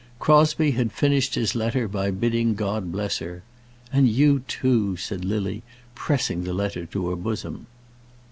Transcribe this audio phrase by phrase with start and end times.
[0.17, 3.43] Crosbie had finished his letter by bidding God bless her;
[3.93, 5.61] "And you too," said Lily,
[5.93, 7.67] pressing the letter to her bosom.